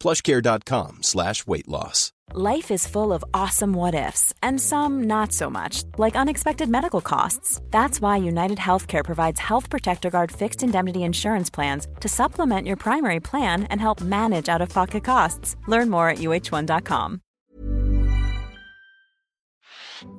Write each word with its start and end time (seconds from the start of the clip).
plushcare.com 0.00 1.02
slash 1.02 1.46
weight 1.46 1.68
loss. 1.68 2.12
Life 2.32 2.70
is 2.70 2.86
full 2.86 3.12
of 3.12 3.24
awesome 3.34 3.72
what 3.72 3.92
ifs, 3.92 4.32
and 4.40 4.60
some 4.60 5.02
not 5.02 5.32
so 5.32 5.50
much, 5.50 5.82
like 5.98 6.14
unexpected 6.14 6.68
medical 6.68 7.00
costs. 7.00 7.60
That's 7.72 8.00
why 8.00 8.18
United 8.18 8.58
Healthcare 8.58 9.04
provides 9.04 9.40
Health 9.40 9.68
Protector 9.68 10.10
Guard 10.10 10.30
fixed 10.30 10.62
indemnity 10.62 11.02
insurance 11.02 11.50
plans 11.50 11.88
to 11.98 12.08
supplement 12.08 12.68
your 12.68 12.76
primary 12.76 13.18
plan 13.18 13.64
and 13.64 13.80
help 13.80 14.00
manage 14.00 14.48
out 14.48 14.62
of 14.62 14.68
pocket 14.68 15.02
costs. 15.02 15.56
Learn 15.66 15.90
more 15.90 16.08
at 16.08 16.18
uhone.com. 16.18 17.20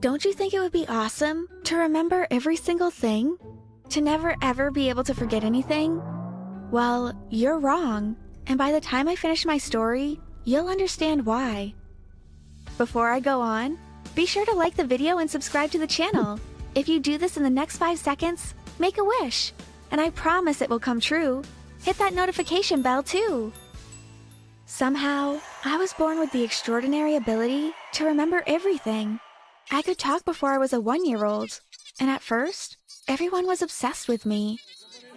Don't 0.02 0.26
you 0.26 0.34
think 0.34 0.54
it 0.54 0.60
would 0.60 0.73
be 0.73 0.86
awesome 0.90 1.48
to 1.64 1.78
remember 1.78 2.28
every 2.30 2.58
single 2.58 2.92
thing? 2.92 3.38
To 3.90 4.02
never 4.02 4.36
ever 4.42 4.70
be 4.70 4.90
able 4.90 5.06
to 5.06 5.14
forget 5.14 5.45
anything? 5.45 6.02
Well, 6.72 7.14
you're 7.30 7.58
wrong. 7.60 8.18
And 8.47 8.58
by 8.58 8.72
the 8.72 8.81
time 8.81 9.08
I 9.08 9.16
finish 9.16 9.45
my 9.45 9.58
story, 9.58 10.20
you'll 10.44 10.67
understand 10.67 11.25
why. 11.25 11.73
Before 12.78 13.09
I 13.09 13.20
go 13.20 13.42
on, 13.42 13.78
be 14.16 14.25
sure 14.25 14.45
to 14.45 14.53
like 14.53 14.75
the 14.75 14.83
video 14.83 15.20
and 15.20 15.30
subscribe 15.30 15.72
to 15.72 15.80
the 15.80 15.88
channel. 15.88 16.39
If 16.73 16.88
you 16.88 17.02
do 17.02 17.17
this 17.17 17.36
in 17.36 17.44
the 17.44 17.50
next 17.50 17.78
five 17.78 18.00
seconds, 18.00 18.53
make 18.80 18.98
a 18.98 19.03
wish. 19.03 19.52
And 19.92 20.00
I 20.00 20.09
promise 20.11 20.61
it 20.61 20.70
will 20.70 20.80
come 20.80 21.02
true. 21.02 21.44
Hit 21.83 21.98
that 21.98 22.14
notification 22.14 22.81
bell 22.81 23.03
too. 23.03 23.52
Somehow, 24.66 25.42
I 25.66 25.76
was 25.76 25.92
born 25.92 26.17
with 26.17 26.31
the 26.31 26.44
extraordinary 26.44 27.17
ability 27.17 27.73
to 27.95 28.05
remember 28.05 28.42
everything. 28.48 29.20
I 29.70 29.81
could 29.81 29.98
talk 29.98 30.23
before 30.23 30.53
I 30.53 30.59
was 30.59 30.72
a 30.72 30.80
one 30.80 31.05
year 31.05 31.26
old, 31.26 31.59
and 32.00 32.09
at 32.09 32.22
first, 32.22 32.78
everyone 33.05 33.48
was 33.48 33.61
obsessed 33.61 34.08
with 34.08 34.26
me. 34.26 34.59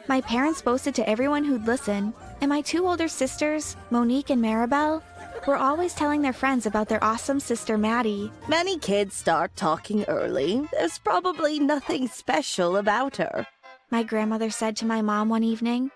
My 0.07 0.21
parents 0.21 0.61
boasted 0.61 0.95
to 0.97 1.09
everyone 1.09 1.45
who'd 1.45 1.67
listen, 1.67 2.13
and 2.43 2.51
my 2.51 2.61
two 2.61 2.87
older 2.87 3.09
sisters, 3.09 3.75
Monique 3.91 4.29
and 4.29 4.41
Mirabelle, 4.41 5.03
were 5.47 5.57
always 5.57 5.95
telling 5.95 6.21
their 6.21 6.35
friends 6.35 6.67
about 6.67 6.89
their 6.89 7.03
awesome 7.03 7.41
sister 7.41 7.79
Maddie. 7.79 8.31
Many 8.47 8.79
kids 8.79 9.15
start 9.15 9.57
talking 9.57 10.05
early. 10.05 10.69
There's 10.73 10.99
probably 10.99 11.59
nothing 11.59 12.09
special 12.09 12.77
about 12.77 13.17
her. 13.17 13.47
My 13.91 14.03
grandmother 14.03 14.51
said 14.51 14.77
to 14.77 14.87
my 14.87 15.01
mom 15.01 15.31
one 15.31 15.43
evening. 15.45 15.91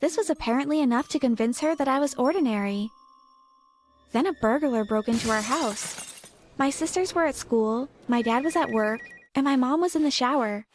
This 0.00 0.18
was 0.18 0.28
apparently 0.28 0.80
enough 0.80 1.08
to 1.08 1.18
convince 1.18 1.60
her 1.60 1.74
that 1.76 1.88
I 1.88 1.98
was 1.98 2.14
ordinary. 2.14 2.90
Then 4.12 4.26
a 4.26 4.32
burglar 4.34 4.84
broke 4.84 5.08
into 5.08 5.30
our 5.30 5.42
house. 5.42 6.22
My 6.58 6.68
sisters 6.68 7.14
were 7.14 7.24
at 7.24 7.36
school, 7.36 7.88
my 8.06 8.20
dad 8.20 8.44
was 8.44 8.56
at 8.56 8.70
work, 8.70 9.00
and 9.34 9.44
my 9.44 9.56
mom 9.56 9.80
was 9.80 9.96
in 9.96 10.02
the 10.02 10.10
shower. 10.10 10.66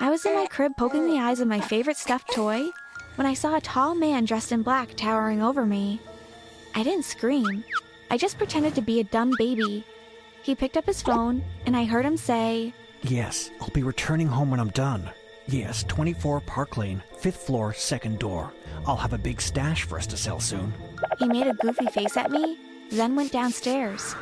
I 0.00 0.10
was 0.10 0.26
in 0.26 0.34
my 0.34 0.46
crib 0.46 0.76
poking 0.76 1.06
the 1.06 1.20
eyes 1.20 1.40
of 1.40 1.46
my 1.46 1.60
favorite 1.60 1.96
stuffed 1.96 2.32
toy 2.34 2.68
when 3.14 3.26
I 3.26 3.34
saw 3.34 3.56
a 3.56 3.60
tall 3.60 3.94
man 3.94 4.24
dressed 4.24 4.50
in 4.50 4.62
black 4.62 4.96
towering 4.96 5.40
over 5.40 5.64
me. 5.64 6.00
I 6.74 6.82
didn't 6.82 7.04
scream. 7.04 7.62
I 8.10 8.16
just 8.16 8.36
pretended 8.36 8.74
to 8.74 8.82
be 8.82 8.98
a 8.98 9.04
dumb 9.04 9.32
baby. 9.38 9.84
He 10.42 10.54
picked 10.56 10.76
up 10.76 10.86
his 10.86 11.00
phone, 11.00 11.44
and 11.64 11.76
I 11.76 11.84
heard 11.84 12.04
him 12.04 12.16
say, 12.16 12.74
Yes, 13.02 13.50
I'll 13.60 13.68
be 13.68 13.84
returning 13.84 14.26
home 14.26 14.50
when 14.50 14.60
I'm 14.60 14.70
done. 14.70 15.08
Yes, 15.46 15.84
24 15.84 16.40
Park 16.40 16.76
Lane, 16.76 17.02
5th 17.20 17.34
floor, 17.34 17.72
second 17.72 18.18
door. 18.18 18.52
I'll 18.86 18.96
have 18.96 19.12
a 19.12 19.18
big 19.18 19.40
stash 19.40 19.84
for 19.84 19.96
us 19.96 20.06
to 20.08 20.16
sell 20.16 20.40
soon. 20.40 20.72
He 21.18 21.28
made 21.28 21.46
a 21.46 21.54
goofy 21.54 21.86
face 21.86 22.16
at 22.16 22.30
me, 22.32 22.58
then 22.90 23.14
went 23.14 23.30
downstairs. 23.30 24.16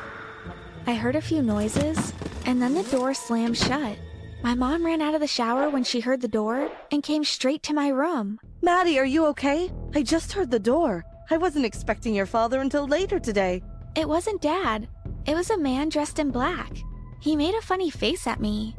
I 0.85 0.93
heard 0.93 1.15
a 1.15 1.21
few 1.21 1.41
noises, 1.41 2.13
and 2.45 2.61
then 2.61 2.75
the 2.75 2.83
door 2.83 3.13
slammed 3.13 3.57
shut. 3.57 3.97
My 4.43 4.55
mom 4.55 4.85
ran 4.85 5.01
out 5.01 5.15
of 5.15 5.21
the 5.21 5.27
shower 5.27 5.69
when 5.69 5.85
she 5.85 6.01
heard 6.01 6.19
the 6.19 6.27
door 6.27 6.69
and 6.91 7.01
came 7.01 7.23
straight 7.23 7.63
to 7.63 7.73
my 7.73 7.87
room. 7.87 8.39
Maddie, 8.61 8.99
are 8.99 9.05
you 9.05 9.25
okay? 9.27 9.71
I 9.95 10.03
just 10.03 10.33
heard 10.33 10.51
the 10.51 10.59
door. 10.59 11.05
I 11.31 11.37
wasn't 11.37 11.65
expecting 11.65 12.13
your 12.13 12.25
father 12.25 12.59
until 12.59 12.85
later 12.85 13.19
today. 13.19 13.63
It 13.95 14.05
wasn't 14.05 14.41
Dad. 14.41 14.89
It 15.25 15.33
was 15.33 15.49
a 15.49 15.57
man 15.57 15.87
dressed 15.87 16.19
in 16.19 16.29
black. 16.29 16.73
He 17.21 17.37
made 17.37 17.55
a 17.55 17.61
funny 17.61 17.89
face 17.89 18.27
at 18.27 18.41
me. 18.41 18.75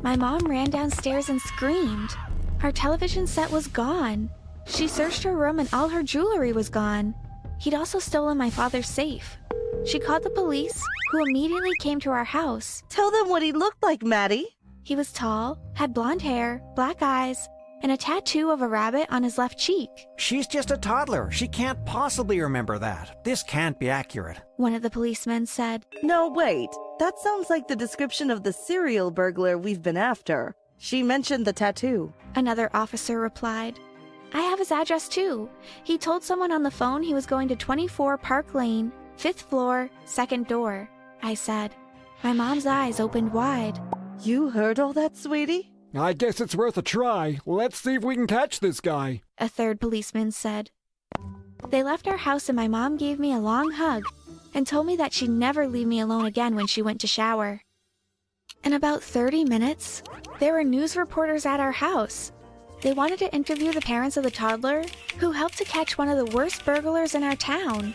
My 0.00 0.14
mom 0.14 0.46
ran 0.46 0.70
downstairs 0.70 1.28
and 1.28 1.40
screamed. 1.40 2.10
Our 2.62 2.70
television 2.70 3.26
set 3.26 3.50
was 3.50 3.66
gone. 3.66 4.30
She 4.66 4.86
searched 4.86 5.24
her 5.24 5.36
room 5.36 5.58
and 5.58 5.68
all 5.72 5.88
her 5.88 6.04
jewelry 6.04 6.52
was 6.52 6.68
gone. 6.68 7.16
He'd 7.58 7.74
also 7.74 7.98
stolen 7.98 8.38
my 8.38 8.50
father's 8.50 8.86
safe. 8.86 9.36
She 9.84 9.98
called 9.98 10.22
the 10.22 10.30
police, 10.30 10.80
who 11.10 11.22
immediately 11.24 11.74
came 11.80 11.98
to 12.00 12.10
our 12.10 12.24
house. 12.24 12.82
Tell 12.88 13.10
them 13.10 13.28
what 13.28 13.42
he 13.42 13.52
looked 13.52 13.82
like, 13.82 14.02
Maddie. 14.02 14.56
He 14.84 14.96
was 14.96 15.12
tall, 15.12 15.58
had 15.74 15.92
blonde 15.92 16.22
hair, 16.22 16.62
black 16.76 17.02
eyes, 17.02 17.48
and 17.82 17.90
a 17.90 17.96
tattoo 17.96 18.50
of 18.50 18.62
a 18.62 18.68
rabbit 18.68 19.08
on 19.10 19.24
his 19.24 19.38
left 19.38 19.58
cheek. 19.58 19.90
She's 20.16 20.46
just 20.46 20.70
a 20.70 20.76
toddler. 20.76 21.30
She 21.32 21.48
can't 21.48 21.84
possibly 21.84 22.40
remember 22.40 22.78
that. 22.78 23.24
This 23.24 23.42
can't 23.42 23.78
be 23.78 23.90
accurate. 23.90 24.40
One 24.56 24.74
of 24.74 24.82
the 24.82 24.90
policemen 24.90 25.46
said. 25.46 25.84
No, 26.02 26.28
wait. 26.28 26.70
That 27.00 27.18
sounds 27.18 27.50
like 27.50 27.66
the 27.66 27.76
description 27.76 28.30
of 28.30 28.44
the 28.44 28.52
serial 28.52 29.10
burglar 29.10 29.58
we've 29.58 29.82
been 29.82 29.96
after. 29.96 30.54
She 30.78 31.02
mentioned 31.02 31.44
the 31.44 31.52
tattoo. 31.52 32.12
Another 32.36 32.70
officer 32.72 33.18
replied. 33.18 33.80
I 34.32 34.40
have 34.42 34.58
his 34.60 34.72
address 34.72 35.08
too. 35.08 35.50
He 35.82 35.98
told 35.98 36.22
someone 36.22 36.52
on 36.52 36.62
the 36.62 36.70
phone 36.70 37.02
he 37.02 37.14
was 37.14 37.26
going 37.26 37.48
to 37.48 37.56
24 37.56 38.16
Park 38.18 38.54
Lane, 38.54 38.92
fifth 39.22 39.42
floor, 39.42 39.88
second 40.04 40.48
door. 40.48 40.90
I 41.22 41.34
said. 41.34 41.76
My 42.24 42.32
mom's 42.32 42.66
eyes 42.66 42.98
opened 42.98 43.32
wide. 43.32 43.78
You 44.20 44.50
heard 44.50 44.80
all 44.80 44.92
that, 44.94 45.16
sweetie? 45.16 45.70
I 45.94 46.12
guess 46.12 46.40
it's 46.40 46.56
worth 46.56 46.76
a 46.76 46.82
try. 46.82 47.38
Let's 47.46 47.78
see 47.78 47.94
if 47.94 48.02
we 48.02 48.16
can 48.16 48.26
catch 48.26 48.58
this 48.58 48.80
guy. 48.80 49.22
A 49.38 49.48
third 49.48 49.80
policeman 49.80 50.32
said. 50.32 50.72
They 51.70 51.84
left 51.84 52.08
our 52.08 52.16
house 52.16 52.48
and 52.48 52.56
my 52.56 52.66
mom 52.66 52.96
gave 52.96 53.20
me 53.20 53.32
a 53.32 53.38
long 53.38 53.70
hug 53.70 54.02
and 54.54 54.66
told 54.66 54.86
me 54.86 54.96
that 54.96 55.12
she'd 55.12 55.30
never 55.30 55.68
leave 55.68 55.86
me 55.86 56.00
alone 56.00 56.26
again 56.26 56.56
when 56.56 56.66
she 56.66 56.82
went 56.82 57.00
to 57.02 57.06
shower. 57.06 57.62
In 58.64 58.72
about 58.72 59.04
30 59.04 59.44
minutes, 59.44 60.02
there 60.40 60.54
were 60.54 60.64
news 60.64 60.96
reporters 60.96 61.46
at 61.46 61.60
our 61.60 61.70
house. 61.70 62.32
They 62.80 62.92
wanted 62.92 63.20
to 63.20 63.32
interview 63.32 63.70
the 63.70 63.82
parents 63.82 64.16
of 64.16 64.24
the 64.24 64.32
toddler 64.32 64.82
who 65.18 65.30
helped 65.30 65.58
to 65.58 65.64
catch 65.64 65.96
one 65.96 66.08
of 66.08 66.18
the 66.18 66.36
worst 66.36 66.64
burglars 66.64 67.14
in 67.14 67.22
our 67.22 67.36
town. 67.36 67.94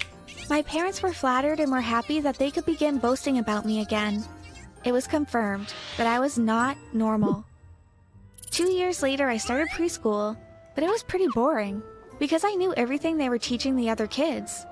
My 0.49 0.61
parents 0.61 1.01
were 1.01 1.11
flattered 1.11 1.59
and 1.59 1.69
were 1.69 1.81
happy 1.81 2.21
that 2.21 2.37
they 2.37 2.51
could 2.51 2.65
begin 2.65 2.99
boasting 2.99 3.37
about 3.37 3.65
me 3.65 3.81
again. 3.81 4.23
It 4.85 4.93
was 4.93 5.05
confirmed 5.05 5.73
that 5.97 6.07
I 6.07 6.19
was 6.19 6.37
not 6.37 6.77
normal. 6.93 7.43
Two 8.49 8.71
years 8.71 9.03
later, 9.03 9.27
I 9.27 9.35
started 9.35 9.67
preschool, 9.69 10.37
but 10.73 10.85
it 10.85 10.89
was 10.89 11.03
pretty 11.03 11.27
boring 11.27 11.83
because 12.17 12.45
I 12.45 12.55
knew 12.55 12.73
everything 12.75 13.17
they 13.17 13.27
were 13.27 13.37
teaching 13.37 13.75
the 13.75 13.89
other 13.89 14.07
kids. 14.07 14.65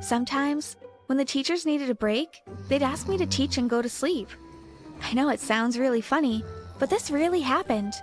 Sometimes, 0.00 0.76
when 1.06 1.16
the 1.16 1.24
teachers 1.24 1.64
needed 1.64 1.90
a 1.90 1.94
break, 1.94 2.42
they'd 2.68 2.82
ask 2.82 3.06
me 3.08 3.16
to 3.18 3.26
teach 3.26 3.56
and 3.56 3.70
go 3.70 3.80
to 3.80 3.88
sleep. 3.88 4.28
I 5.00 5.14
know 5.14 5.28
it 5.28 5.38
sounds 5.38 5.78
really 5.78 6.00
funny, 6.00 6.44
but 6.80 6.90
this 6.90 7.10
really 7.10 7.40
happened. 7.40 7.94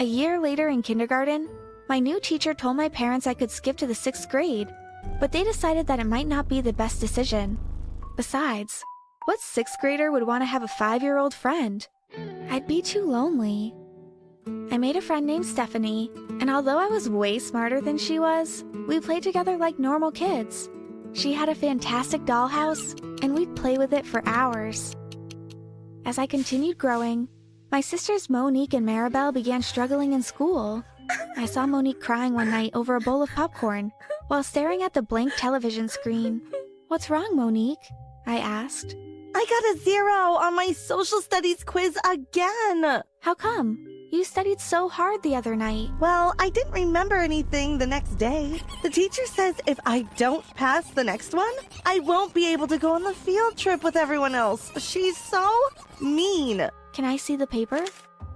A 0.00 0.04
year 0.04 0.40
later 0.40 0.68
in 0.68 0.82
kindergarten, 0.82 1.48
my 1.88 2.00
new 2.00 2.18
teacher 2.18 2.52
told 2.52 2.76
my 2.76 2.88
parents 2.88 3.28
I 3.28 3.34
could 3.34 3.50
skip 3.50 3.76
to 3.76 3.86
the 3.86 3.94
sixth 3.94 4.28
grade, 4.28 4.68
but 5.20 5.32
they 5.32 5.44
decided 5.44 5.86
that 5.86 6.00
it 6.00 6.06
might 6.06 6.26
not 6.26 6.48
be 6.48 6.60
the 6.60 6.72
best 6.72 7.00
decision. 7.00 7.58
Besides, 8.16 8.82
what 9.26 9.40
sixth 9.40 9.78
grader 9.80 10.12
would 10.12 10.26
want 10.26 10.42
to 10.42 10.46
have 10.46 10.62
a 10.62 10.68
five 10.68 11.02
year 11.02 11.18
old 11.18 11.34
friend? 11.34 11.86
I'd 12.48 12.66
be 12.66 12.80
too 12.80 13.04
lonely. 13.04 13.74
I 14.70 14.78
made 14.78 14.96
a 14.96 15.00
friend 15.00 15.26
named 15.26 15.44
Stephanie, 15.44 16.10
and 16.40 16.50
although 16.50 16.78
I 16.78 16.86
was 16.86 17.08
way 17.08 17.38
smarter 17.38 17.80
than 17.80 17.98
she 17.98 18.18
was, 18.18 18.64
we 18.86 19.00
played 19.00 19.22
together 19.22 19.56
like 19.56 19.78
normal 19.78 20.12
kids. 20.12 20.68
She 21.12 21.32
had 21.32 21.48
a 21.48 21.54
fantastic 21.54 22.22
dollhouse, 22.22 22.94
and 23.22 23.34
we'd 23.34 23.56
play 23.56 23.78
with 23.78 23.92
it 23.92 24.06
for 24.06 24.22
hours. 24.26 24.94
As 26.04 26.18
I 26.18 26.26
continued 26.26 26.78
growing, 26.78 27.28
my 27.72 27.80
sisters 27.80 28.30
Monique 28.30 28.74
and 28.74 28.86
Mirabelle 28.86 29.32
began 29.32 29.62
struggling 29.62 30.12
in 30.12 30.22
school. 30.22 30.84
I 31.36 31.46
saw 31.46 31.66
Monique 31.66 32.00
crying 32.00 32.34
one 32.34 32.50
night 32.50 32.70
over 32.74 32.94
a 32.94 33.00
bowl 33.00 33.22
of 33.22 33.30
popcorn 33.30 33.92
while 34.28 34.42
staring 34.42 34.82
at 34.82 34.94
the 34.94 35.02
blank 35.02 35.32
television 35.36 35.88
screen. 35.88 36.40
What's 36.88 37.10
wrong, 37.10 37.34
Monique? 37.34 37.78
I 38.26 38.38
asked. 38.38 38.96
I 39.34 39.44
got 39.50 39.76
a 39.76 39.84
zero 39.84 40.34
on 40.34 40.56
my 40.56 40.72
social 40.72 41.20
studies 41.20 41.62
quiz 41.62 41.98
again. 42.08 43.02
How 43.20 43.34
come? 43.34 43.86
You 44.10 44.24
studied 44.24 44.60
so 44.60 44.88
hard 44.88 45.22
the 45.22 45.34
other 45.36 45.56
night. 45.56 45.90
Well, 46.00 46.32
I 46.38 46.48
didn't 46.48 46.72
remember 46.72 47.16
anything 47.16 47.76
the 47.76 47.86
next 47.86 48.14
day. 48.14 48.62
The 48.82 48.88
teacher 48.88 49.26
says 49.26 49.56
if 49.66 49.78
I 49.84 50.02
don't 50.16 50.44
pass 50.54 50.88
the 50.90 51.04
next 51.04 51.34
one, 51.34 51.52
I 51.84 51.98
won't 52.00 52.32
be 52.32 52.50
able 52.52 52.66
to 52.68 52.78
go 52.78 52.94
on 52.94 53.02
the 53.02 53.12
field 53.12 53.56
trip 53.56 53.82
with 53.82 53.96
everyone 53.96 54.34
else. 54.34 54.70
She's 54.82 55.16
so 55.16 55.52
mean. 56.00 56.66
Can 56.92 57.04
I 57.04 57.16
see 57.16 57.36
the 57.36 57.46
paper? 57.46 57.84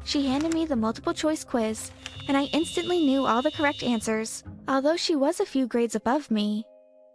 She 0.04 0.26
handed 0.26 0.52
me 0.52 0.66
the 0.66 0.76
multiple 0.76 1.14
choice 1.14 1.44
quiz, 1.44 1.90
and 2.28 2.36
I 2.36 2.44
instantly 2.52 2.98
knew 2.98 3.26
all 3.26 3.42
the 3.42 3.50
correct 3.50 3.82
answers, 3.82 4.44
although 4.70 4.96
she 4.96 5.16
was 5.16 5.40
a 5.40 5.44
few 5.44 5.66
grades 5.66 5.96
above 5.96 6.30
me. 6.30 6.64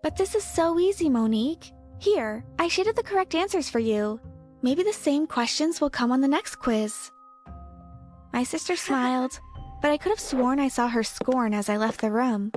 But 0.03 0.17
this 0.17 0.35
is 0.35 0.43
so 0.43 0.77
easy, 0.77 1.09
Monique. 1.09 1.71
Here, 1.99 2.43
I 2.59 2.67
shaded 2.67 2.97
the 2.97 3.03
correct 3.03 3.33
answers 3.33 3.69
for 3.69 3.79
you. 3.79 4.19
Maybe 4.61 4.83
the 4.83 4.93
same 4.93 5.25
questions 5.25 5.79
will 5.79 5.89
come 5.89 6.11
on 6.11 6.19
the 6.19 6.27
next 6.27 6.57
quiz. 6.57 7.11
My 8.33 8.43
sister 8.43 8.75
smiled, 8.75 9.39
but 9.81 9.89
I 9.89 9.97
could 9.97 10.09
have 10.09 10.19
sworn 10.19 10.59
I 10.59 10.67
saw 10.67 10.89
her 10.89 11.03
scorn 11.03 11.53
as 11.53 11.69
I 11.69 11.77
left 11.77 12.01
the 12.01 12.11
room. 12.11 12.51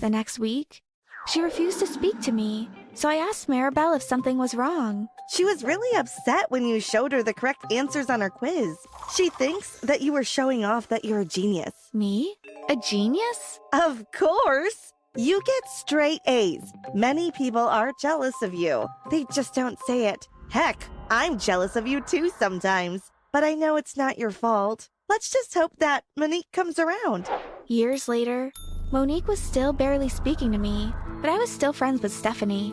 The 0.00 0.10
next 0.10 0.40
week, 0.40 0.82
she 1.28 1.40
refused 1.40 1.78
to 1.78 1.86
speak 1.86 2.20
to 2.22 2.32
me, 2.32 2.68
so 2.96 3.08
I 3.08 3.16
asked 3.16 3.48
Mirabelle 3.48 3.94
if 3.94 4.02
something 4.02 4.38
was 4.38 4.54
wrong. 4.54 5.08
She 5.28 5.44
was 5.44 5.62
really 5.62 5.96
upset 5.98 6.50
when 6.50 6.64
you 6.66 6.80
showed 6.80 7.12
her 7.12 7.22
the 7.22 7.34
correct 7.34 7.70
answers 7.70 8.08
on 8.08 8.20
her 8.20 8.30
quiz. 8.30 8.76
She 9.14 9.28
thinks 9.28 9.80
that 9.80 10.00
you 10.00 10.12
were 10.12 10.24
showing 10.24 10.64
off 10.64 10.88
that 10.88 11.04
you're 11.04 11.20
a 11.20 11.24
genius. 11.24 11.74
Me? 11.92 12.34
A 12.68 12.76
genius? 12.76 13.60
Of 13.72 14.04
course! 14.12 14.92
You 15.16 15.40
get 15.46 15.68
straight 15.68 16.20
A's. 16.26 16.72
Many 16.94 17.30
people 17.32 17.60
are 17.60 17.92
jealous 18.00 18.40
of 18.42 18.54
you. 18.54 18.86
They 19.10 19.24
just 19.32 19.54
don't 19.54 19.78
say 19.86 20.08
it. 20.08 20.26
Heck, 20.50 20.86
I'm 21.10 21.38
jealous 21.38 21.76
of 21.76 21.86
you 21.86 22.00
too 22.00 22.30
sometimes. 22.38 23.10
But 23.32 23.44
I 23.44 23.54
know 23.54 23.76
it's 23.76 23.96
not 23.96 24.18
your 24.18 24.30
fault. 24.30 24.88
Let's 25.08 25.30
just 25.30 25.54
hope 25.54 25.72
that 25.78 26.04
Monique 26.16 26.50
comes 26.52 26.78
around. 26.78 27.28
Years 27.66 28.08
later, 28.08 28.52
Monique 28.92 29.26
was 29.26 29.40
still 29.40 29.72
barely 29.72 30.08
speaking 30.08 30.52
to 30.52 30.58
me, 30.58 30.94
but 31.20 31.28
I 31.28 31.38
was 31.38 31.50
still 31.50 31.72
friends 31.72 32.02
with 32.02 32.12
Stephanie. 32.12 32.72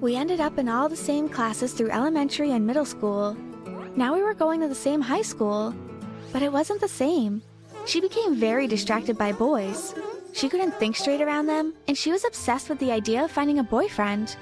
We 0.00 0.14
ended 0.14 0.38
up 0.38 0.58
in 0.58 0.68
all 0.68 0.88
the 0.88 0.94
same 0.94 1.28
classes 1.28 1.72
through 1.72 1.90
elementary 1.90 2.52
and 2.52 2.64
middle 2.64 2.84
school. 2.84 3.36
Now 3.96 4.14
we 4.14 4.22
were 4.22 4.32
going 4.32 4.60
to 4.60 4.68
the 4.68 4.76
same 4.76 5.00
high 5.00 5.22
school, 5.22 5.74
but 6.32 6.42
it 6.42 6.52
wasn't 6.52 6.80
the 6.80 6.88
same. 6.88 7.42
She 7.84 8.00
became 8.00 8.36
very 8.36 8.68
distracted 8.68 9.18
by 9.18 9.32
boys. 9.32 9.92
She 10.32 10.48
couldn't 10.48 10.78
think 10.78 10.94
straight 10.94 11.20
around 11.20 11.46
them, 11.46 11.74
and 11.88 11.98
she 11.98 12.12
was 12.12 12.24
obsessed 12.24 12.68
with 12.68 12.78
the 12.78 12.92
idea 12.92 13.24
of 13.24 13.32
finding 13.32 13.58
a 13.58 13.64
boyfriend. 13.64 14.36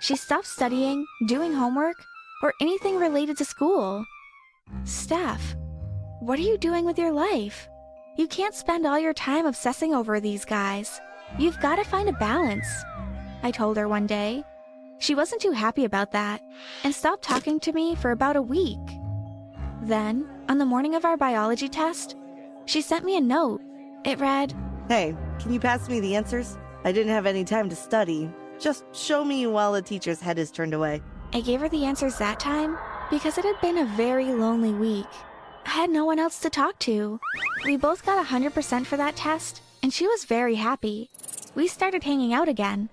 She 0.00 0.16
stopped 0.16 0.46
studying, 0.46 1.04
doing 1.26 1.52
homework, 1.52 1.96
or 2.42 2.54
anything 2.62 2.96
related 2.96 3.36
to 3.36 3.44
school. 3.44 4.02
Steph, 4.84 5.54
what 6.20 6.38
are 6.38 6.42
you 6.42 6.56
doing 6.56 6.86
with 6.86 6.98
your 6.98 7.12
life? 7.12 7.68
You 8.18 8.26
can't 8.26 8.52
spend 8.52 8.84
all 8.84 8.98
your 8.98 9.14
time 9.14 9.46
obsessing 9.46 9.94
over 9.94 10.18
these 10.18 10.44
guys. 10.44 11.00
You've 11.38 11.60
got 11.60 11.76
to 11.76 11.84
find 11.84 12.08
a 12.08 12.14
balance. 12.14 12.66
I 13.44 13.52
told 13.52 13.76
her 13.76 13.86
one 13.86 14.08
day. 14.08 14.42
She 14.98 15.14
wasn't 15.14 15.40
too 15.40 15.52
happy 15.52 15.84
about 15.84 16.10
that 16.10 16.42
and 16.82 16.92
stopped 16.92 17.22
talking 17.22 17.60
to 17.60 17.72
me 17.72 17.94
for 17.94 18.10
about 18.10 18.34
a 18.34 18.42
week. 18.42 18.76
Then, 19.82 20.28
on 20.48 20.58
the 20.58 20.66
morning 20.66 20.96
of 20.96 21.04
our 21.04 21.16
biology 21.16 21.68
test, 21.68 22.16
she 22.66 22.80
sent 22.80 23.04
me 23.04 23.16
a 23.16 23.20
note. 23.20 23.62
It 24.04 24.18
read, 24.18 24.52
Hey, 24.88 25.16
can 25.38 25.52
you 25.52 25.60
pass 25.60 25.88
me 25.88 26.00
the 26.00 26.16
answers? 26.16 26.58
I 26.82 26.90
didn't 26.90 27.12
have 27.12 27.24
any 27.24 27.44
time 27.44 27.68
to 27.68 27.76
study. 27.76 28.28
Just 28.58 28.82
show 28.92 29.24
me 29.24 29.46
while 29.46 29.72
the 29.72 29.80
teacher's 29.80 30.20
head 30.20 30.40
is 30.40 30.50
turned 30.50 30.74
away. 30.74 31.02
I 31.32 31.40
gave 31.40 31.60
her 31.60 31.68
the 31.68 31.84
answers 31.84 32.18
that 32.18 32.40
time 32.40 32.78
because 33.10 33.38
it 33.38 33.44
had 33.44 33.60
been 33.60 33.78
a 33.78 33.96
very 33.96 34.32
lonely 34.32 34.72
week. 34.72 35.06
Had 35.68 35.90
no 35.90 36.04
one 36.04 36.18
else 36.18 36.40
to 36.40 36.50
talk 36.50 36.76
to. 36.80 37.20
We 37.64 37.76
both 37.76 38.04
got 38.04 38.26
100% 38.26 38.84
for 38.84 38.96
that 38.96 39.14
test, 39.14 39.62
and 39.80 39.92
she 39.92 40.08
was 40.08 40.24
very 40.24 40.56
happy. 40.56 41.08
We 41.54 41.68
started 41.68 42.02
hanging 42.02 42.34
out 42.34 42.48
again. 42.48 42.88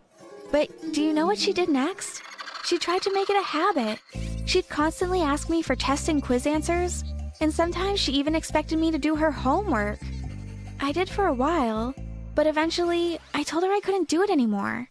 But 0.51 0.69
do 0.92 1.01
you 1.01 1.12
know 1.12 1.25
what 1.25 1.39
she 1.39 1.51
did 1.51 1.68
next? 1.68 2.22
She 2.63 2.77
tried 2.77 3.01
to 3.01 3.13
make 3.13 3.31
it 3.31 3.38
a 3.38 3.42
habit. 3.42 4.00
She'd 4.45 4.69
constantly 4.69 5.22
ask 5.22 5.50
me 5.50 5.63
for 5.63 5.75
test 5.75 6.10
and 6.10 6.22
quiz 6.22 6.45
answers, 6.45 7.04
and 7.42 7.51
sometimes 7.51 8.00
she 8.00 8.12
even 8.12 8.36
expected 8.36 8.77
me 8.77 8.92
to 8.92 9.00
do 9.00 9.16
her 9.16 9.31
homework. 9.31 9.98
I 10.80 10.92
did 10.92 11.10
for 11.10 11.25
a 11.25 11.33
while, 11.33 11.95
but 12.36 12.45
eventually 12.45 13.18
I 13.33 13.42
told 13.42 13.63
her 13.63 13.72
I 13.72 13.81
couldn't 13.83 14.10
do 14.10 14.22
it 14.22 14.30
anymore. 14.30 14.88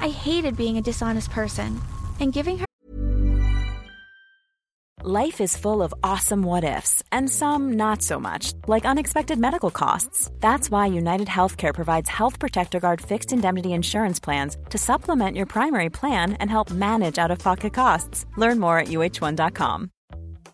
I 0.00 0.10
hated 0.10 0.54
being 0.54 0.76
a 0.76 0.82
dishonest 0.82 1.30
person, 1.30 1.80
and 2.20 2.30
giving 2.30 2.58
her 2.58 2.67
Life 5.04 5.40
is 5.40 5.56
full 5.56 5.80
of 5.80 5.94
awesome 6.02 6.42
what 6.42 6.64
ifs, 6.64 7.04
and 7.12 7.30
some 7.30 7.74
not 7.74 8.02
so 8.02 8.18
much, 8.18 8.52
like 8.66 8.84
unexpected 8.84 9.38
medical 9.38 9.70
costs. 9.70 10.28
That's 10.40 10.72
why 10.72 10.86
United 10.86 11.28
Healthcare 11.28 11.72
provides 11.72 12.08
Health 12.08 12.40
Protector 12.40 12.80
Guard 12.80 13.00
fixed 13.00 13.32
indemnity 13.32 13.74
insurance 13.74 14.18
plans 14.18 14.56
to 14.70 14.76
supplement 14.76 15.36
your 15.36 15.46
primary 15.46 15.88
plan 15.88 16.32
and 16.40 16.50
help 16.50 16.72
manage 16.72 17.16
out 17.16 17.30
of 17.30 17.38
pocket 17.38 17.72
costs. 17.74 18.26
Learn 18.36 18.58
more 18.58 18.80
at 18.80 18.88
uhone.com. 18.88 19.92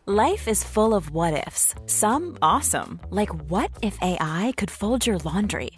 Life 0.05 0.46
is 0.46 0.62
full 0.62 0.93
of 0.93 1.11
what 1.11 1.46
ifs, 1.46 1.75
some 1.87 2.37
awesome, 2.43 3.00
like 3.08 3.35
what 3.50 3.70
if 3.81 3.96
AI 4.02 4.52
could 4.58 4.70
fold 4.70 5.06
your 5.06 5.17
laundry? 5.25 5.70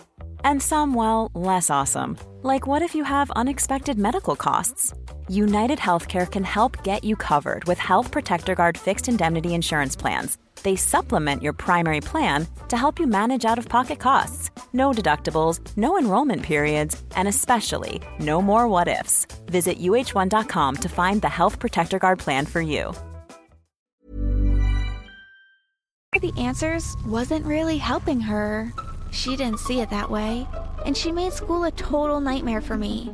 And 0.43 0.61
some, 0.61 0.93
well, 0.93 1.31
less 1.35 1.71
awesome, 1.71 2.17
like 2.43 2.67
what 2.67 2.83
if 2.83 2.97
you 2.97 3.05
have 3.05 3.31
unexpected 3.31 3.97
medical 3.97 4.35
costs? 4.35 4.93
United 5.29 5.79
Healthcare 5.79 6.31
can 6.31 6.45
help 6.45 6.85
get 6.85 7.03
you 7.03 7.17
covered 7.17 7.65
with 7.65 7.79
Health 7.79 8.11
Protector 8.11 8.55
Guard 8.55 8.79
fixed 8.79 9.09
indemnity 9.09 9.55
insurance 9.55 9.97
plans. 9.97 10.39
They 10.63 10.77
supplement 10.77 11.43
your 11.43 11.53
primary 11.53 12.01
plan 12.01 12.47
to 12.69 12.77
help 12.77 13.01
you 13.01 13.07
manage 13.07 13.45
out 13.45 13.59
of 13.59 13.69
pocket 13.69 13.99
costs. 13.99 14.51
No 14.73 14.93
deductibles, 14.93 15.61
no 15.77 15.99
enrollment 15.99 16.43
periods, 16.43 17.03
and 17.17 17.29
especially 17.29 18.01
no 18.21 18.41
more 18.41 18.69
what 18.69 18.89
ifs. 18.89 19.27
Visit 19.47 19.79
uhone.com 19.81 20.77
to 20.77 20.89
find 20.89 21.23
the 21.23 21.29
Health 21.29 21.59
Protector 21.59 21.99
Guard 21.99 22.19
plan 22.19 22.47
for 22.47 22.61
you. 22.61 22.95
the 26.21 26.33
answers 26.41 26.97
wasn't 27.05 27.45
really 27.45 27.77
helping 27.77 28.21
her. 28.21 28.73
She 29.11 29.37
didn't 29.37 29.61
see 29.61 29.81
it 29.81 29.91
that 29.91 30.11
way, 30.11 30.47
and 30.85 30.97
she 30.97 31.13
made 31.13 31.33
school 31.33 31.65
a 31.65 31.71
total 31.73 32.21
nightmare 32.21 32.63
for 32.63 32.77
me. 32.77 33.13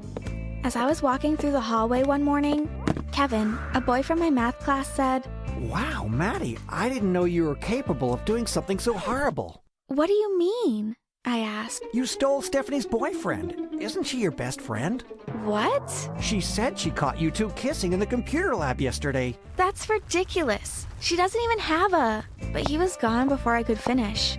As 0.65 0.77
I 0.77 0.87
was 0.87 1.03
walking 1.03 1.37
through 1.37 1.51
the 1.51 1.61
hallway 1.61 2.05
one 2.05 2.23
morning, 2.23 2.71
Kevin, 3.11 3.59
a 3.75 3.81
boy 3.81 4.03
from 4.03 4.21
my 4.21 4.31
math 4.31 4.61
class, 4.61 4.89
said, 4.89 5.29
Wow, 5.59 6.07
Maddie, 6.09 6.57
I 6.69 6.89
didn't 6.89 7.13
know 7.13 7.25
you 7.25 7.45
were 7.45 7.57
capable 7.57 8.15
of 8.15 8.25
doing 8.25 8.47
something 8.47 8.79
so 8.79 8.93
horrible. 8.93 9.65
What 9.89 10.07
do 10.07 10.13
you 10.13 10.39
mean? 10.39 10.95
I 11.25 11.39
asked. 11.39 11.85
You 11.93 12.07
stole 12.07 12.43
Stephanie's 12.43 12.87
boyfriend. 12.87 13.83
Isn't 13.83 14.05
she 14.05 14.21
your 14.21 14.31
best 14.31 14.61
friend? 14.61 15.03
What? 15.43 16.11
She 16.21 16.41
said 16.41 16.79
she 16.79 16.91
caught 16.91 17.21
you 17.21 17.33
two 17.33 17.51
kissing 17.51 17.93
in 17.93 17.99
the 17.99 18.07
computer 18.07 18.55
lab 18.55 18.81
yesterday. 18.81 19.37
That's 19.57 19.89
ridiculous. 19.89 20.87
She 21.01 21.17
doesn't 21.17 21.41
even 21.41 21.59
have 21.59 21.93
a. 21.93 22.25
But 22.53 22.69
he 22.69 22.79
was 22.79 22.97
gone 22.97 23.29
before 23.29 23.55
I 23.57 23.65
could 23.65 23.79
finish. 23.79 24.39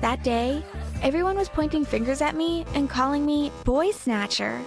That 0.00 0.22
day, 0.24 0.62
everyone 1.02 1.36
was 1.36 1.48
pointing 1.50 1.84
fingers 1.84 2.22
at 2.22 2.36
me 2.36 2.64
and 2.74 2.88
calling 2.88 3.26
me 3.26 3.52
Boy 3.64 3.90
Snatcher. 3.90 4.60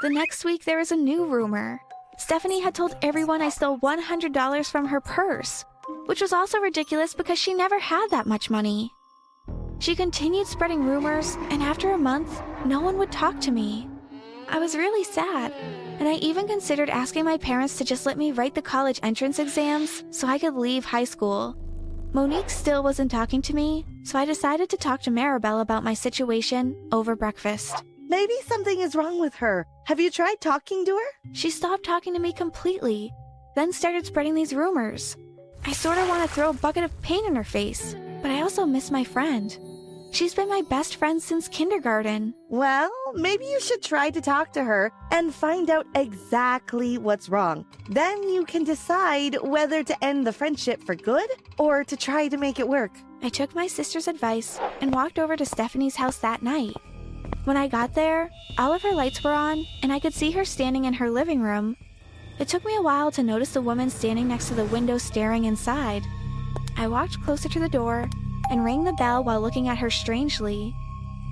The 0.00 0.08
next 0.08 0.46
week, 0.46 0.64
there 0.64 0.78
was 0.78 0.92
a 0.92 0.96
new 0.96 1.26
rumor. 1.26 1.78
Stephanie 2.16 2.62
had 2.62 2.74
told 2.74 2.96
everyone 3.02 3.42
I 3.42 3.50
stole 3.50 3.78
$100 3.80 4.70
from 4.70 4.86
her 4.86 4.98
purse, 4.98 5.66
which 6.06 6.22
was 6.22 6.32
also 6.32 6.58
ridiculous 6.58 7.12
because 7.12 7.38
she 7.38 7.52
never 7.52 7.78
had 7.78 8.08
that 8.08 8.26
much 8.26 8.48
money. 8.48 8.90
She 9.78 9.94
continued 9.94 10.46
spreading 10.46 10.84
rumors, 10.84 11.36
and 11.50 11.62
after 11.62 11.90
a 11.90 11.98
month, 11.98 12.40
no 12.64 12.80
one 12.80 12.96
would 12.96 13.12
talk 13.12 13.42
to 13.42 13.50
me. 13.50 13.90
I 14.48 14.58
was 14.58 14.74
really 14.74 15.04
sad, 15.04 15.52
and 15.98 16.08
I 16.08 16.14
even 16.14 16.48
considered 16.48 16.88
asking 16.88 17.26
my 17.26 17.36
parents 17.36 17.76
to 17.76 17.84
just 17.84 18.06
let 18.06 18.16
me 18.16 18.32
write 18.32 18.54
the 18.54 18.62
college 18.62 19.00
entrance 19.02 19.38
exams 19.38 20.04
so 20.08 20.26
I 20.26 20.38
could 20.38 20.54
leave 20.54 20.86
high 20.86 21.04
school. 21.04 21.54
Monique 22.14 22.48
still 22.48 22.82
wasn't 22.82 23.10
talking 23.10 23.42
to 23.42 23.54
me, 23.54 23.84
so 24.02 24.18
I 24.18 24.24
decided 24.24 24.70
to 24.70 24.78
talk 24.78 25.02
to 25.02 25.10
Mirabelle 25.10 25.60
about 25.60 25.84
my 25.84 25.92
situation 25.92 26.74
over 26.90 27.14
breakfast. 27.14 27.84
Maybe 28.10 28.34
something 28.44 28.80
is 28.80 28.96
wrong 28.96 29.20
with 29.20 29.36
her. 29.36 29.64
Have 29.86 30.00
you 30.00 30.10
tried 30.10 30.40
talking 30.40 30.84
to 30.84 30.96
her? 30.96 31.30
She 31.32 31.48
stopped 31.48 31.84
talking 31.84 32.12
to 32.14 32.18
me 32.18 32.32
completely, 32.32 33.12
then 33.54 33.72
started 33.72 34.04
spreading 34.04 34.34
these 34.34 34.52
rumors. 34.52 35.16
I 35.64 35.70
sort 35.70 35.96
of 35.96 36.08
want 36.08 36.28
to 36.28 36.34
throw 36.34 36.50
a 36.50 36.52
bucket 36.52 36.82
of 36.82 37.02
paint 37.02 37.28
in 37.28 37.36
her 37.36 37.44
face, 37.44 37.94
but 38.20 38.32
I 38.32 38.40
also 38.40 38.66
miss 38.66 38.90
my 38.90 39.04
friend. 39.04 39.56
She's 40.10 40.34
been 40.34 40.48
my 40.48 40.62
best 40.62 40.96
friend 40.96 41.22
since 41.22 41.46
kindergarten. 41.46 42.34
Well, 42.48 42.90
maybe 43.14 43.44
you 43.44 43.60
should 43.60 43.80
try 43.80 44.10
to 44.10 44.20
talk 44.20 44.52
to 44.54 44.64
her 44.64 44.90
and 45.12 45.32
find 45.32 45.70
out 45.70 45.86
exactly 45.94 46.98
what's 46.98 47.28
wrong. 47.28 47.64
Then 47.90 48.28
you 48.28 48.44
can 48.44 48.64
decide 48.64 49.36
whether 49.40 49.84
to 49.84 50.04
end 50.04 50.26
the 50.26 50.32
friendship 50.32 50.82
for 50.82 50.96
good 50.96 51.30
or 51.58 51.84
to 51.84 51.96
try 51.96 52.26
to 52.26 52.36
make 52.36 52.58
it 52.58 52.68
work. 52.68 52.90
I 53.22 53.28
took 53.28 53.54
my 53.54 53.68
sister's 53.68 54.08
advice 54.08 54.58
and 54.80 54.92
walked 54.92 55.20
over 55.20 55.36
to 55.36 55.46
Stephanie's 55.46 55.94
house 55.94 56.16
that 56.16 56.42
night. 56.42 56.74
When 57.44 57.56
I 57.56 57.68
got 57.68 57.94
there, 57.94 58.30
all 58.58 58.72
of 58.72 58.82
her 58.82 58.92
lights 58.92 59.24
were 59.24 59.32
on, 59.32 59.66
and 59.82 59.92
I 59.92 59.98
could 59.98 60.12
see 60.12 60.30
her 60.32 60.44
standing 60.44 60.84
in 60.84 60.94
her 60.94 61.10
living 61.10 61.40
room. 61.40 61.76
It 62.38 62.48
took 62.48 62.64
me 62.64 62.76
a 62.76 62.82
while 62.82 63.10
to 63.12 63.22
notice 63.22 63.52
the 63.52 63.62
woman 63.62 63.90
standing 63.90 64.28
next 64.28 64.48
to 64.48 64.54
the 64.54 64.64
window 64.66 64.98
staring 64.98 65.44
inside. 65.44 66.02
I 66.76 66.88
walked 66.88 67.22
closer 67.22 67.48
to 67.48 67.58
the 67.58 67.68
door 67.68 68.08
and 68.50 68.64
rang 68.64 68.84
the 68.84 68.92
bell 68.94 69.24
while 69.24 69.40
looking 69.40 69.68
at 69.68 69.78
her 69.78 69.90
strangely. 69.90 70.74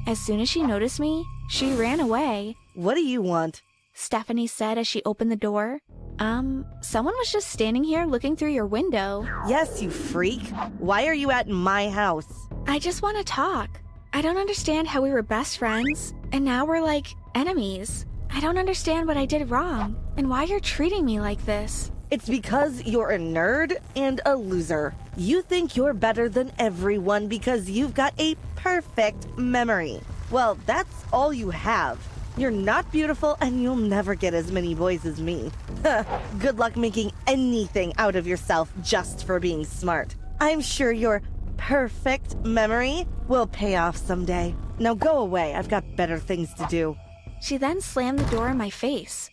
As 0.06 0.18
soon 0.18 0.40
as 0.40 0.48
she 0.48 0.62
noticed 0.62 1.00
me, 1.00 1.24
she 1.48 1.72
ran 1.74 2.00
away. 2.00 2.56
What 2.74 2.94
do 2.94 3.02
you 3.02 3.20
want? 3.20 3.62
Stephanie 3.94 4.46
said 4.46 4.78
as 4.78 4.86
she 4.86 5.02
opened 5.04 5.30
the 5.30 5.36
door. 5.36 5.80
Um, 6.20 6.64
someone 6.80 7.14
was 7.18 7.32
just 7.32 7.48
standing 7.48 7.84
here 7.84 8.04
looking 8.04 8.36
through 8.36 8.52
your 8.52 8.66
window. 8.66 9.26
Yes, 9.48 9.82
you 9.82 9.90
freak. 9.90 10.46
Why 10.78 11.06
are 11.06 11.14
you 11.14 11.30
at 11.30 11.48
my 11.48 11.88
house? 11.90 12.48
I 12.66 12.78
just 12.78 13.02
want 13.02 13.18
to 13.18 13.24
talk. 13.24 13.80
I 14.12 14.22
don't 14.22 14.38
understand 14.38 14.88
how 14.88 15.02
we 15.02 15.10
were 15.10 15.22
best 15.22 15.58
friends, 15.58 16.14
and 16.32 16.44
now 16.44 16.64
we're 16.64 16.80
like 16.80 17.14
enemies. 17.34 18.06
I 18.30 18.40
don't 18.40 18.58
understand 18.58 19.06
what 19.06 19.18
I 19.18 19.26
did 19.26 19.50
wrong, 19.50 19.96
and 20.16 20.30
why 20.30 20.44
you're 20.44 20.60
treating 20.60 21.04
me 21.04 21.20
like 21.20 21.44
this. 21.44 21.92
It's 22.10 22.26
because 22.28 22.82
you're 22.84 23.10
a 23.10 23.18
nerd 23.18 23.76
and 23.94 24.22
a 24.24 24.34
loser. 24.34 24.94
You 25.16 25.42
think 25.42 25.76
you're 25.76 25.92
better 25.92 26.30
than 26.30 26.52
everyone 26.58 27.28
because 27.28 27.68
you've 27.68 27.92
got 27.92 28.14
a 28.18 28.34
perfect 28.56 29.36
memory. 29.36 30.00
Well, 30.30 30.58
that's 30.64 31.04
all 31.12 31.34
you 31.34 31.50
have. 31.50 31.98
You're 32.38 32.50
not 32.50 32.90
beautiful 32.90 33.36
and 33.40 33.62
you'll 33.62 33.76
never 33.76 34.14
get 34.14 34.32
as 34.32 34.50
many 34.50 34.74
boys 34.74 35.04
as 35.04 35.20
me. 35.20 35.50
Good 36.38 36.58
luck 36.58 36.76
making 36.76 37.12
anything 37.26 37.92
out 37.98 38.16
of 38.16 38.26
yourself 38.26 38.72
just 38.82 39.26
for 39.26 39.38
being 39.38 39.64
smart. 39.64 40.14
I'm 40.40 40.60
sure 40.60 40.92
your 40.92 41.20
perfect 41.58 42.36
memory 42.44 43.06
will 43.28 43.46
pay 43.46 43.76
off 43.76 43.96
someday. 43.96 44.54
Now 44.78 44.94
go 44.94 45.18
away. 45.18 45.54
I've 45.54 45.68
got 45.68 45.84
better 45.96 46.18
things 46.18 46.54
to 46.54 46.66
do. 46.70 46.96
She 47.42 47.58
then 47.58 47.80
slammed 47.82 48.20
the 48.20 48.30
door 48.30 48.48
in 48.48 48.56
my 48.56 48.70
face. 48.70 49.30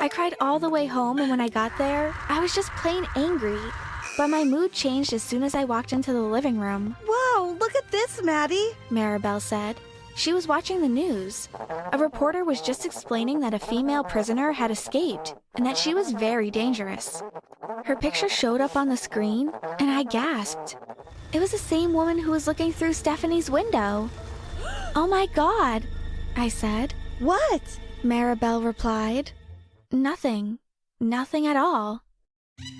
I 0.00 0.08
cried 0.08 0.34
all 0.40 0.58
the 0.58 0.68
way 0.68 0.86
home, 0.86 1.18
and 1.18 1.30
when 1.30 1.40
I 1.40 1.48
got 1.48 1.76
there, 1.78 2.12
I 2.28 2.40
was 2.40 2.54
just 2.54 2.72
plain 2.72 3.06
angry. 3.14 3.60
But 4.16 4.28
my 4.28 4.44
mood 4.44 4.72
changed 4.72 5.12
as 5.12 5.22
soon 5.22 5.42
as 5.42 5.54
I 5.54 5.64
walked 5.64 5.92
into 5.92 6.12
the 6.12 6.20
living 6.22 6.58
room. 6.58 6.96
Whoa, 7.06 7.52
look 7.60 7.76
at 7.76 7.90
this, 7.90 8.22
Maddie. 8.22 8.72
Mirabelle 8.90 9.40
said. 9.40 9.76
She 10.16 10.32
was 10.32 10.48
watching 10.48 10.80
the 10.80 10.88
news. 10.88 11.48
A 11.92 11.98
reporter 11.98 12.42
was 12.42 12.62
just 12.62 12.86
explaining 12.86 13.40
that 13.40 13.52
a 13.52 13.58
female 13.58 14.02
prisoner 14.02 14.50
had 14.50 14.70
escaped 14.70 15.34
and 15.54 15.66
that 15.66 15.76
she 15.76 15.92
was 15.92 16.10
very 16.10 16.50
dangerous. 16.50 17.22
Her 17.84 17.96
picture 17.96 18.28
showed 18.28 18.62
up 18.62 18.76
on 18.76 18.88
the 18.88 18.96
screen, 18.96 19.52
and 19.78 19.90
I 19.90 20.04
gasped. 20.04 20.76
It 21.36 21.40
was 21.40 21.50
the 21.50 21.58
same 21.58 21.92
woman 21.92 22.18
who 22.18 22.30
was 22.30 22.46
looking 22.46 22.72
through 22.72 22.94
Stephanie's 22.94 23.50
window. 23.50 24.08
Oh 24.96 25.06
my 25.06 25.26
god, 25.34 25.82
I 26.34 26.48
said. 26.48 26.94
What? 27.18 27.78
Mirabelle 28.02 28.62
replied. 28.62 29.32
Nothing. 29.92 30.58
Nothing 30.98 31.46
at 31.46 31.54
all. 31.56 32.00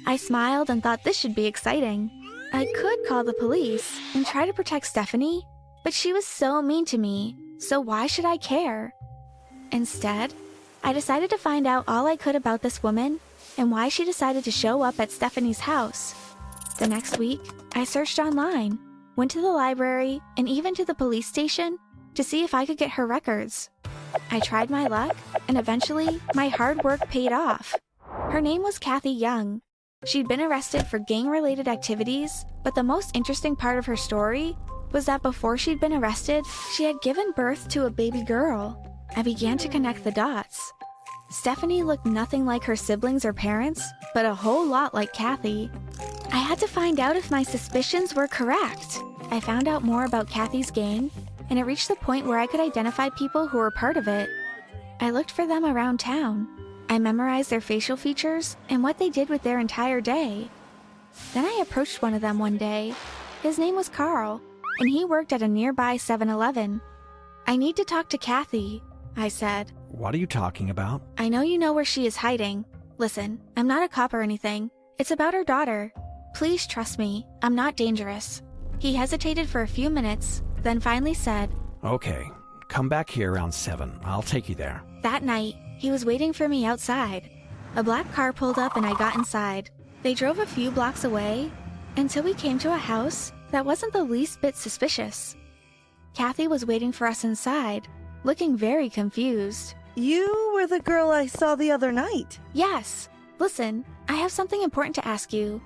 I 0.07 0.17
smiled 0.17 0.71
and 0.71 0.83
thought 0.83 1.05
this 1.05 1.19
should 1.19 1.35
be 1.35 1.45
exciting. 1.45 2.11
I 2.55 2.65
could 2.75 3.05
call 3.07 3.25
the 3.25 3.35
police 3.35 4.01
and 4.15 4.25
try 4.25 4.47
to 4.47 4.55
protect 4.55 4.87
Stephanie, 4.87 5.43
but 5.85 5.93
she 5.93 6.15
was 6.15 6.27
so 6.27 6.63
mean 6.63 6.87
to 6.87 6.97
me, 6.97 7.37
so 7.59 7.79
why 7.79 8.07
should 8.07 8.25
I 8.25 8.39
care? 8.39 8.95
Instead, 9.73 10.33
I 10.83 10.95
decided 10.95 11.29
to 11.29 11.37
find 11.37 11.67
out 11.67 11.85
all 11.87 12.07
I 12.07 12.17
could 12.17 12.35
about 12.35 12.63
this 12.63 12.83
woman 12.83 13.21
and 13.59 13.71
why 13.71 13.91
she 13.91 14.07
decided 14.07 14.45
to 14.45 14.51
show 14.51 14.81
up 14.81 14.99
at 14.99 15.13
Stephanie's 15.13 15.61
house. 15.61 16.15
The 16.79 16.87
next 16.87 17.19
week, 17.19 17.43
I 17.77 17.85
searched 17.85 18.19
online, 18.19 18.79
went 19.17 19.31
to 19.33 19.43
the 19.43 19.53
library, 19.53 20.23
and 20.39 20.49
even 20.49 20.75
to 20.77 20.85
the 20.87 20.95
police 20.95 21.27
station 21.27 21.77
to 22.15 22.25
see 22.25 22.43
if 22.43 22.55
I 22.55 22.65
could 22.65 22.79
get 22.79 22.93
her 22.93 23.07
records. 23.07 23.69
I 24.31 24.41
tried 24.41 24.71
my 24.71 24.87
luck, 24.87 25.15
and 25.47 25.59
eventually, 25.59 26.19
my 26.35 26.49
hard 26.49 26.83
work 26.85 27.07
paid 27.11 27.33
off. 27.33 27.75
Her 28.31 28.41
name 28.41 28.63
was 28.63 28.79
Kathy 28.79 29.11
Young. 29.11 29.61
She'd 30.07 30.27
been 30.27 30.41
arrested 30.41 30.87
for 30.87 31.01
gang 31.01 31.29
related 31.29 31.69
activities, 31.69 32.47
but 32.65 32.75
the 32.75 32.83
most 32.83 33.15
interesting 33.15 33.55
part 33.55 33.77
of 33.79 33.85
her 33.85 33.97
story 33.97 34.57
was 34.93 35.05
that 35.05 35.23
before 35.23 35.59
she'd 35.59 35.79
been 35.79 35.93
arrested, 35.93 36.47
she 36.73 36.85
had 36.85 37.03
given 37.03 37.33
birth 37.37 37.69
to 37.69 37.85
a 37.85 37.91
baby 37.91 38.23
girl. 38.23 38.83
I 39.15 39.23
began 39.23 39.59
to 39.59 39.69
connect 39.69 40.03
the 40.03 40.13
dots. 40.13 40.73
Stephanie 41.29 41.83
looked 41.83 42.07
nothing 42.07 42.47
like 42.47 42.63
her 42.65 42.77
siblings 42.77 43.25
or 43.25 43.33
parents, 43.33 43.83
but 44.15 44.25
a 44.25 44.35
whole 44.35 44.65
lot 44.65 44.95
like 44.95 45.13
Kathy. 45.13 45.71
I 46.33 46.39
had 46.39 46.59
to 46.61 46.69
find 46.69 47.01
out 47.01 47.17
if 47.17 47.31
my 47.31 47.43
suspicions 47.43 48.15
were 48.15 48.29
correct. 48.29 49.01
I 49.31 49.41
found 49.41 49.67
out 49.67 49.83
more 49.83 50.05
about 50.05 50.31
Kathy's 50.31 50.71
gang, 50.71 51.11
and 51.51 51.59
it 51.59 51.65
reached 51.65 51.89
the 51.89 51.97
point 51.97 52.27
where 52.27 52.39
I 52.39 52.47
could 52.47 52.61
identify 52.61 53.09
people 53.11 53.49
who 53.49 53.59
were 53.59 53.73
part 53.73 53.97
of 53.97 54.07
it. 54.07 54.29
I 55.01 55.11
looked 55.11 55.33
for 55.33 55.47
them 55.47 55.65
around 55.65 55.99
town. 55.99 56.49
I 56.89 57.01
memorized 57.01 57.51
their 57.51 57.61
facial 57.61 57.97
features 57.97 58.57
and 58.69 58.83
what 58.83 58.99
they 58.99 59.11
did 59.11 59.29
with 59.29 59.43
their 59.43 59.59
entire 59.59 60.01
day. 60.01 60.49
Then 61.35 61.45
I 61.45 61.59
approached 61.61 62.03
one 62.03 62.15
of 62.15 62.21
them 62.21 62.39
one 62.39 62.57
day. 62.57 62.95
His 63.43 63.59
name 63.59 63.75
was 63.75 63.89
Carl, 63.89 64.41
and 64.79 64.89
he 64.89 65.05
worked 65.05 65.33
at 65.33 65.43
a 65.43 65.49
nearby 65.49 65.97
7 65.97 66.29
Eleven. 66.29 66.81
I 67.49 67.57
need 67.57 67.77
to 67.77 67.85
talk 67.85 68.09
to 68.11 68.19
Kathy, 68.19 68.83
I 69.17 69.29
said. 69.29 69.73
What 69.89 70.15
are 70.15 70.19
you 70.19 70.27
talking 70.27 70.71
about? 70.71 71.03
I 71.19 71.29
know 71.29 71.41
you 71.43 71.59
know 71.59 71.73
where 71.73 71.85
she 71.85 72.07
is 72.07 72.17
hiding. 72.17 72.65
Listen, 72.99 73.41
I'm 73.57 73.67
not 73.67 73.83
a 73.83 73.89
cop 73.89 74.15
or 74.15 74.21
anything. 74.21 74.71
It's 74.99 75.11
about 75.11 75.35
her 75.35 75.45
daughter. 75.45 75.93
Please 76.35 76.67
trust 76.67 76.99
me, 76.99 77.27
I'm 77.43 77.55
not 77.55 77.77
dangerous. 77.77 78.43
He 78.79 78.95
hesitated 78.95 79.49
for 79.49 79.63
a 79.63 79.69
few 79.69 79.89
minutes, 79.89 80.43
then 80.63 80.81
finally 80.81 81.15
said, 81.15 81.51
Okay, 81.83 82.29
come 82.69 82.89
back 82.89 83.09
here 83.09 83.33
around 83.33 83.53
7. 83.53 83.99
I'll 84.05 84.23
take 84.23 84.49
you 84.49 84.55
there. 84.55 84.83
That 85.03 85.23
night, 85.23 85.55
he 85.79 85.91
was 85.91 86.05
waiting 86.05 86.33
for 86.33 86.49
me 86.49 86.67
outside. 86.67 87.31
A 87.77 87.83
black 87.83 88.11
car 88.13 88.33
pulled 88.33 88.59
up 88.59 88.77
and 88.77 88.85
I 88.85 88.95
got 88.95 89.15
inside. 89.15 89.71
They 90.03 90.15
drove 90.15 90.39
a 90.39 90.47
few 90.47 90.71
blocks 90.71 91.05
away 91.05 91.51
until 91.97 92.23
we 92.23 92.35
came 92.35 92.59
to 92.61 92.73
a 92.73 92.77
house 92.77 93.33
that 93.51 93.65
wasn't 93.65 93.93
the 93.93 94.05
least 94.05 94.41
bit 94.41 94.57
suspicious. 94.57 95.37
Kathy 96.15 96.49
was 96.49 96.67
waiting 96.67 96.93
for 96.93 97.07
us 97.07 97.25
inside, 97.25 97.89
looking 98.27 98.57
very 98.57 98.91
confused. 98.91 99.77
You 99.95 100.51
were 100.53 100.67
the 100.67 100.81
girl 100.81 101.11
I 101.11 101.27
saw 101.27 101.55
the 101.55 101.71
other 101.71 101.93
night. 101.93 102.41
Yes. 102.53 103.09
Listen, 103.39 103.85
I 104.09 104.15
have 104.15 104.33
something 104.33 104.63
important 104.63 104.97
to 104.97 105.07
ask 105.07 105.33
you. 105.33 105.63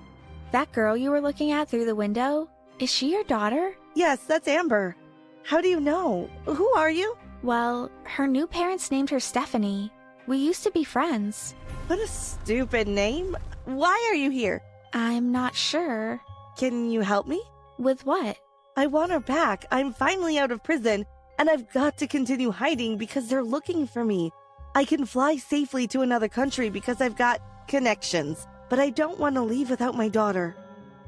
That 0.51 0.71
girl 0.71 0.95
you 0.95 1.09
were 1.09 1.21
looking 1.21 1.51
at 1.51 1.67
through 1.67 1.85
the 1.85 1.95
window, 1.95 2.49
is 2.77 2.91
she 2.91 3.11
your 3.11 3.23
daughter? 3.23 3.73
Yes, 3.95 4.19
that's 4.25 4.47
Amber. 4.47 4.95
How 5.43 5.59
do 5.59 5.69
you 5.69 5.79
know? 5.79 6.29
Who 6.45 6.69
are 6.73 6.91
you? 6.91 7.17
Well, 7.41 7.89
her 8.03 8.27
new 8.27 8.45
parents 8.45 8.91
named 8.91 9.09
her 9.09 9.19
Stephanie. 9.19 9.91
We 10.27 10.37
used 10.37 10.63
to 10.63 10.71
be 10.71 10.83
friends. 10.83 11.55
What 11.87 11.97
a 11.97 12.07
stupid 12.07 12.87
name. 12.87 13.35
Why 13.65 14.07
are 14.11 14.15
you 14.15 14.29
here? 14.29 14.61
I'm 14.93 15.31
not 15.31 15.55
sure. 15.55 16.21
Can 16.57 16.91
you 16.91 17.01
help 17.01 17.25
me? 17.25 17.41
With 17.79 18.05
what? 18.05 18.37
I 18.77 18.85
want 18.85 19.11
her 19.11 19.19
back. 19.19 19.65
I'm 19.71 19.93
finally 19.93 20.37
out 20.37 20.51
of 20.51 20.63
prison, 20.63 21.05
and 21.41 21.49
I've 21.49 21.73
got 21.73 21.97
to 21.97 22.05
continue 22.05 22.51
hiding 22.51 22.97
because 22.97 23.27
they're 23.27 23.43
looking 23.43 23.87
for 23.87 24.05
me. 24.05 24.29
I 24.75 24.85
can 24.85 25.07
fly 25.07 25.37
safely 25.37 25.87
to 25.87 26.01
another 26.01 26.27
country 26.27 26.69
because 26.69 27.01
I've 27.01 27.15
got 27.15 27.41
connections, 27.67 28.45
but 28.69 28.77
I 28.77 28.91
don't 28.91 29.17
want 29.17 29.33
to 29.33 29.41
leave 29.41 29.71
without 29.71 29.95
my 29.97 30.07
daughter. 30.07 30.55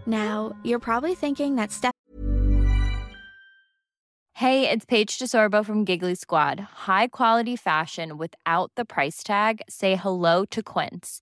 Now, 0.07 0.53
you're 0.63 0.79
probably 0.79 1.13
thinking 1.13 1.55
that 1.57 1.71
Steph. 1.71 1.93
Hey, 4.33 4.67
it's 4.67 4.85
Paige 4.85 5.19
DeSorbo 5.19 5.63
from 5.63 5.85
Giggly 5.85 6.15
Squad. 6.15 6.59
High 6.87 7.09
quality 7.09 7.55
fashion 7.55 8.17
without 8.17 8.71
the 8.75 8.85
price 8.85 9.21
tag? 9.21 9.61
Say 9.69 9.95
hello 9.95 10.45
to 10.45 10.63
Quince. 10.63 11.21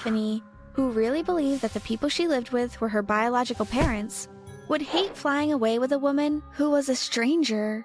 Stephanie, 0.00 0.42
who 0.72 0.92
really 0.92 1.22
believed 1.22 1.60
that 1.60 1.74
the 1.74 1.80
people 1.80 2.08
she 2.08 2.26
lived 2.26 2.52
with 2.52 2.80
were 2.80 2.88
her 2.88 3.02
biological 3.02 3.66
parents. 3.66 4.28
would 4.66 4.80
hate 4.80 5.14
flying 5.14 5.52
away 5.52 5.78
with 5.78 5.92
a 5.92 5.98
woman 5.98 6.42
who 6.52 6.70
was 6.70 6.88
a 6.88 6.96
stranger. 6.96 7.84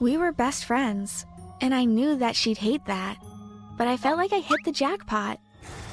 We 0.00 0.16
were 0.16 0.32
best 0.32 0.64
friends, 0.64 1.26
and 1.60 1.72
I 1.72 1.84
knew 1.84 2.16
that 2.16 2.34
she'd 2.34 2.58
hate 2.58 2.84
that. 2.86 3.18
But 3.76 3.86
I 3.86 3.96
felt 3.96 4.16
like 4.16 4.32
I 4.32 4.40
hit 4.40 4.64
the 4.64 4.72
jackpot. 4.72 5.38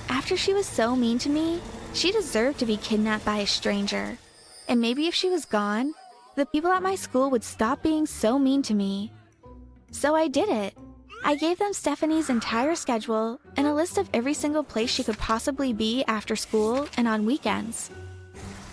After 0.10 0.36
she 0.36 0.54
was 0.54 0.66
so 0.66 0.96
mean 0.96 1.20
to 1.20 1.30
me, 1.30 1.62
she 1.94 2.12
deserved 2.12 2.58
to 2.60 2.66
be 2.66 2.78
kidnapped 2.78 3.26
by 3.26 3.38
a 3.38 3.46
stranger. 3.46 4.18
And 4.68 4.82
maybe 4.82 5.06
if 5.06 5.14
she 5.14 5.30
was 5.30 5.46
gone, 5.46 5.94
the 6.36 6.48
people 6.48 6.72
at 6.72 6.82
my 6.82 6.96
school 6.96 7.30
would 7.30 7.44
stop 7.44 7.84
being 7.84 8.08
so 8.08 8.40
mean 8.40 8.64
to 8.64 8.74
me. 8.74 9.12
So 9.92 10.16
I 10.16 10.28
did 10.28 10.50
it. 10.50 10.76
I 11.28 11.34
gave 11.34 11.58
them 11.58 11.74
Stephanie's 11.74 12.30
entire 12.30 12.76
schedule 12.76 13.40
and 13.58 13.66
a 13.66 13.74
list 13.74 13.98
of 13.98 14.08
every 14.14 14.36
single 14.36 14.64
place 14.64 14.92
she 14.92 15.04
could 15.04 15.18
possibly 15.18 15.74
be 15.74 16.04
after 16.08 16.36
school 16.36 16.88
and 16.98 17.08
on 17.08 17.26
weekends. 17.26 17.90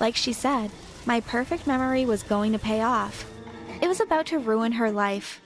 Like 0.01 0.15
she 0.17 0.35
said, 0.35 0.71
my 1.07 1.21
perfect 1.21 1.67
memory 1.67 2.05
was 2.05 2.23
going 2.23 2.53
to 2.53 2.59
pay 2.59 2.83
off. 2.83 3.25
It 3.81 3.89
was 3.89 4.03
about 4.03 4.27
to 4.27 4.39
ruin 4.39 4.73
her 4.73 4.93
life. 4.93 5.41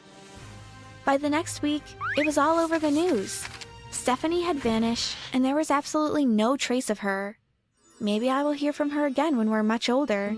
By 1.04 1.16
the 1.16 1.30
next 1.30 1.62
week, 1.62 1.84
it 2.16 2.26
was 2.26 2.38
all 2.38 2.58
over 2.58 2.76
the 2.80 2.90
news. 2.90 3.46
Stephanie 3.92 4.42
had 4.42 4.56
vanished, 4.56 5.16
and 5.32 5.44
there 5.44 5.54
was 5.54 5.70
absolutely 5.70 6.26
no 6.26 6.56
trace 6.56 6.90
of 6.90 6.98
her. 6.98 7.38
Maybe 8.00 8.28
I 8.28 8.42
will 8.42 8.50
hear 8.50 8.72
from 8.72 8.90
her 8.90 9.06
again 9.06 9.36
when 9.36 9.48
we're 9.48 9.62
much 9.62 9.88
older. 9.88 10.34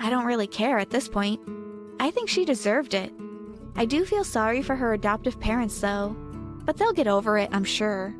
I 0.00 0.08
don't 0.08 0.24
really 0.24 0.46
care 0.46 0.78
at 0.78 0.88
this 0.88 1.10
point. 1.10 1.40
I 2.00 2.10
think 2.10 2.30
she 2.30 2.46
deserved 2.46 2.94
it. 2.94 3.12
I 3.80 3.86
do 3.86 4.04
feel 4.04 4.24
sorry 4.24 4.60
for 4.60 4.76
her 4.76 4.92
adoptive 4.92 5.40
parents, 5.40 5.80
though, 5.80 6.14
but 6.66 6.76
they'll 6.76 6.92
get 6.92 7.08
over 7.08 7.38
it, 7.38 7.48
I'm 7.50 7.64
sure. 7.64 8.14